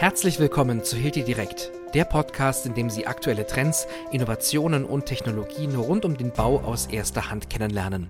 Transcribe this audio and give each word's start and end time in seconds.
Herzlich 0.00 0.38
willkommen 0.38 0.82
zu 0.82 0.96
Hilti 0.96 1.24
Direkt, 1.24 1.72
der 1.92 2.06
Podcast, 2.06 2.64
in 2.64 2.72
dem 2.72 2.88
Sie 2.88 3.06
aktuelle 3.06 3.46
Trends, 3.46 3.86
Innovationen 4.10 4.86
und 4.86 5.04
Technologien 5.04 5.76
rund 5.76 6.06
um 6.06 6.16
den 6.16 6.32
Bau 6.32 6.58
aus 6.60 6.86
erster 6.86 7.30
Hand 7.30 7.50
kennenlernen. 7.50 8.08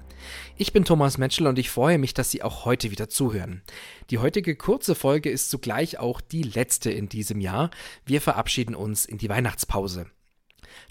Ich 0.57 0.73
bin 0.73 0.85
Thomas 0.85 1.19
Metschel 1.19 1.49
und 1.49 1.59
ich 1.59 1.69
freue 1.69 1.99
mich, 1.99 2.15
dass 2.15 2.31
Sie 2.31 2.45
auch 2.45 2.65
heute 2.65 2.93
wieder 2.93 3.09
zuhören. 3.09 3.63
Die 4.11 4.19
heutige 4.19 4.55
kurze 4.55 4.95
Folge 4.95 5.31
ist 5.31 5.51
zugleich 5.51 5.99
auch 5.99 6.21
die 6.21 6.45
letzte 6.45 6.93
in 6.93 7.09
diesem 7.09 7.41
Jahr. 7.41 7.71
Wir 8.07 8.21
verabschieden 8.21 8.77
uns 8.77 9.05
in 9.05 9.19
die 9.19 9.29
Weihnachtspause. 9.29 10.07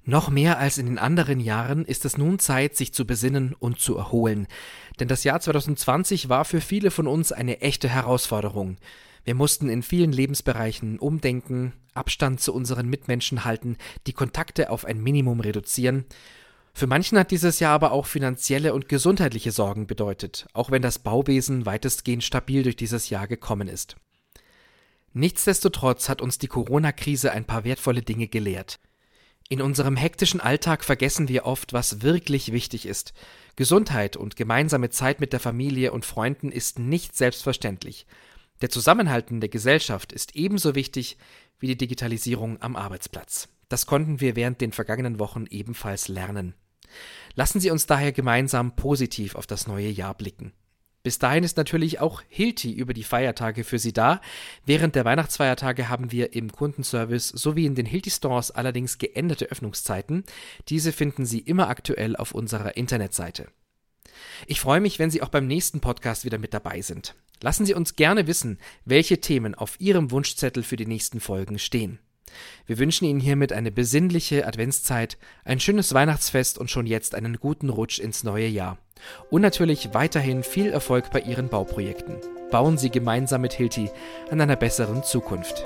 Noch 0.05 0.29
mehr 0.29 0.57
als 0.57 0.77
in 0.77 0.85
den 0.85 0.97
anderen 0.97 1.39
Jahren 1.39 1.85
ist 1.85 2.05
es 2.05 2.17
nun 2.17 2.39
Zeit, 2.39 2.75
sich 2.75 2.93
zu 2.93 3.05
besinnen 3.05 3.55
und 3.57 3.79
zu 3.79 3.97
erholen. 3.97 4.47
Denn 4.99 5.07
das 5.07 5.23
Jahr 5.23 5.39
2020 5.39 6.29
war 6.29 6.45
für 6.45 6.61
viele 6.61 6.91
von 6.91 7.07
uns 7.07 7.31
eine 7.31 7.61
echte 7.61 7.89
Herausforderung. 7.89 8.77
Wir 9.23 9.35
mussten 9.35 9.69
in 9.69 9.83
vielen 9.83 10.11
Lebensbereichen 10.11 10.97
umdenken, 10.97 11.73
Abstand 11.93 12.39
zu 12.41 12.53
unseren 12.53 12.89
Mitmenschen 12.89 13.45
halten, 13.45 13.77
die 14.07 14.13
Kontakte 14.13 14.69
auf 14.69 14.85
ein 14.85 15.01
Minimum 15.01 15.39
reduzieren. 15.39 16.05
Für 16.73 16.87
manchen 16.87 17.17
hat 17.17 17.31
dieses 17.31 17.59
Jahr 17.59 17.73
aber 17.73 17.91
auch 17.91 18.05
finanzielle 18.05 18.73
und 18.73 18.89
gesundheitliche 18.89 19.51
Sorgen 19.51 19.85
bedeutet, 19.85 20.47
auch 20.53 20.71
wenn 20.71 20.81
das 20.81 20.99
Bauwesen 20.99 21.65
weitestgehend 21.65 22.23
stabil 22.23 22.63
durch 22.63 22.75
dieses 22.75 23.09
Jahr 23.09 23.27
gekommen 23.27 23.67
ist. 23.67 23.97
Nichtsdestotrotz 25.13 26.07
hat 26.07 26.21
uns 26.21 26.37
die 26.37 26.47
Corona-Krise 26.47 27.31
ein 27.31 27.45
paar 27.45 27.63
wertvolle 27.63 28.01
Dinge 28.01 28.27
gelehrt. 28.27 28.79
In 29.51 29.63
unserem 29.63 29.95
hektischen 29.95 30.39
Alltag 30.39 30.83
vergessen 30.83 31.27
wir 31.27 31.45
oft, 31.45 31.73
was 31.73 32.03
wirklich 32.03 32.51
wichtig 32.51 32.85
ist. 32.85 33.13
Gesundheit 33.55 34.15
und 34.15 34.35
gemeinsame 34.35 34.91
Zeit 34.91 35.19
mit 35.19 35.33
der 35.33 35.39
Familie 35.39 35.91
und 35.91 36.05
Freunden 36.05 36.51
ist 36.51 36.77
nicht 36.77 37.15
selbstverständlich. 37.15 38.05
Der 38.61 38.69
Zusammenhalt 38.69 39.31
in 39.31 39.39
der 39.39 39.49
Gesellschaft 39.49 40.13
ist 40.13 40.35
ebenso 40.35 40.75
wichtig 40.75 41.17
wie 41.59 41.65
die 41.65 41.77
Digitalisierung 41.77 42.61
am 42.61 42.75
Arbeitsplatz. 42.75 43.49
Das 43.69 43.87
konnten 43.87 44.19
wir 44.21 44.35
während 44.35 44.61
den 44.61 44.71
vergangenen 44.71 45.17
Wochen 45.17 45.45
ebenfalls 45.49 46.09
lernen. 46.09 46.53
Lassen 47.33 47.59
Sie 47.59 47.71
uns 47.71 47.87
daher 47.87 48.11
gemeinsam 48.11 48.75
positiv 48.75 49.33
auf 49.33 49.47
das 49.47 49.65
neue 49.65 49.89
Jahr 49.89 50.13
blicken. 50.13 50.53
Bis 51.09 51.17
dahin 51.17 51.43
ist 51.43 51.57
natürlich 51.57 51.99
auch 51.99 52.21
Hilti 52.29 52.71
über 52.71 52.93
die 52.93 53.03
Feiertage 53.03 53.63
für 53.63 53.79
Sie 53.79 53.93
da. 53.93 54.21
Während 54.67 54.93
der 54.93 55.05
Weihnachtsfeiertage 55.05 55.89
haben 55.89 56.11
wir 56.11 56.33
im 56.33 56.51
Kundenservice 56.51 57.29
sowie 57.29 57.65
in 57.65 57.73
den 57.73 57.87
Hilti 57.87 58.11
Stores 58.11 58.51
allerdings 58.51 58.99
geänderte 58.99 59.45
Öffnungszeiten. 59.45 60.23
Diese 60.67 60.91
finden 60.91 61.25
Sie 61.25 61.39
immer 61.39 61.67
aktuell 61.67 62.15
auf 62.15 62.33
unserer 62.33 62.77
Internetseite. 62.77 63.47
Ich 64.45 64.59
freue 64.59 64.81
mich, 64.81 64.99
wenn 64.99 65.09
Sie 65.09 65.23
auch 65.23 65.29
beim 65.29 65.47
nächsten 65.47 65.79
Podcast 65.79 66.25
wieder 66.25 66.37
mit 66.37 66.53
dabei 66.53 66.83
sind. 66.83 67.15
Lassen 67.41 67.65
Sie 67.65 67.73
uns 67.73 67.95
gerne 67.95 68.27
wissen, 68.27 68.59
welche 68.85 69.19
Themen 69.19 69.55
auf 69.55 69.81
Ihrem 69.81 70.11
Wunschzettel 70.11 70.61
für 70.61 70.75
die 70.75 70.85
nächsten 70.85 71.21
Folgen 71.21 71.57
stehen. 71.57 71.97
Wir 72.67 72.77
wünschen 72.77 73.05
Ihnen 73.05 73.19
hiermit 73.19 73.51
eine 73.51 73.71
besinnliche 73.71 74.45
Adventszeit, 74.45 75.17
ein 75.43 75.59
schönes 75.59 75.91
Weihnachtsfest 75.95 76.59
und 76.59 76.69
schon 76.69 76.85
jetzt 76.85 77.15
einen 77.15 77.37
guten 77.37 77.69
Rutsch 77.69 77.97
ins 77.97 78.23
neue 78.23 78.47
Jahr. 78.47 78.77
Und 79.29 79.41
natürlich 79.41 79.93
weiterhin 79.93 80.43
viel 80.43 80.71
Erfolg 80.71 81.11
bei 81.11 81.19
Ihren 81.19 81.49
Bauprojekten. 81.49 82.17
Bauen 82.51 82.77
Sie 82.77 82.89
gemeinsam 82.89 83.41
mit 83.41 83.53
Hilti 83.53 83.91
an 84.31 84.41
einer 84.41 84.55
besseren 84.55 85.03
Zukunft. 85.03 85.63